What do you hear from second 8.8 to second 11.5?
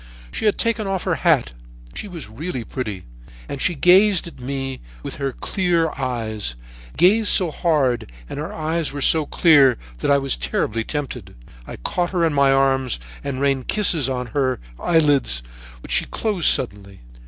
were so clear that I was terribly tempted.